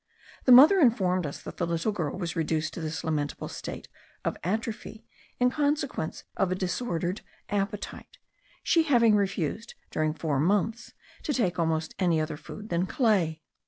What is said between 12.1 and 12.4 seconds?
other